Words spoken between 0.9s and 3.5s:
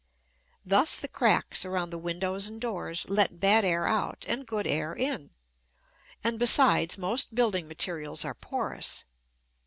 the cracks around the windows and doors let